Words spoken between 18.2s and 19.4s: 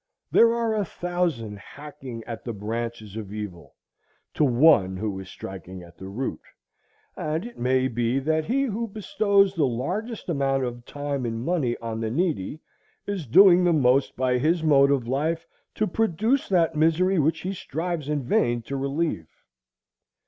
vain to relieve.